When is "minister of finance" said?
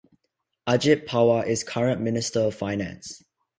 2.01-3.23